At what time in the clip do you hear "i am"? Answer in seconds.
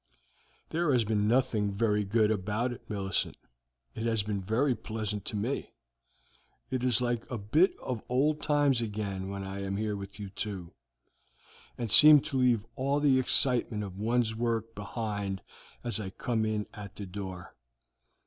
9.43-9.77